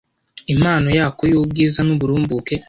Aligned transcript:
impano 0.53 0.87
yako 0.97 1.21
y’ubwiza 1.31 1.79
n’uburumbuke 1.87 2.55